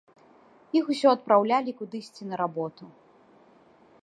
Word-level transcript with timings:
Іх 0.79 0.85
усё 0.95 1.07
адпраўлялі 1.17 1.71
кудысьці 1.83 2.23
на 2.33 2.43
работу. 2.45 2.83